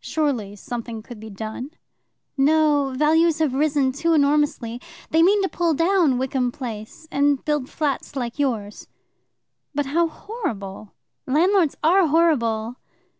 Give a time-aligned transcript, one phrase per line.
[0.00, 1.70] "Surely something could be done."
[2.36, 4.80] "No; values have risen too enormously.
[5.10, 8.88] They mean to pull down Wickham Place, and build flats like yours."
[9.72, 10.94] "But how horrible!"
[11.24, 12.78] "Landlords are horrible."